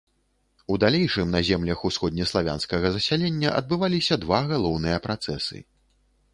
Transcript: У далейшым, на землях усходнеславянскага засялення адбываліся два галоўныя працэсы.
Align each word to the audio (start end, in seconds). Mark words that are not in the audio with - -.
У 0.75 0.77
далейшым, 0.83 1.27
на 1.35 1.41
землях 1.49 1.83
усходнеславянскага 1.89 2.93
засялення 2.97 3.55
адбываліся 3.61 4.21
два 4.27 4.43
галоўныя 4.53 4.97
працэсы. 5.09 5.57